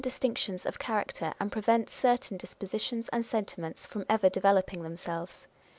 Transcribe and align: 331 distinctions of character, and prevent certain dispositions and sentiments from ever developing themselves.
331 0.03 0.09
distinctions 0.15 0.65
of 0.65 0.79
character, 0.79 1.31
and 1.39 1.51
prevent 1.51 1.87
certain 1.87 2.35
dispositions 2.35 3.07
and 3.09 3.23
sentiments 3.23 3.85
from 3.85 4.03
ever 4.09 4.31
developing 4.31 4.81
themselves. 4.81 5.45